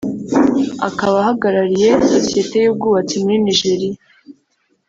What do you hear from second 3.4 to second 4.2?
Nigeria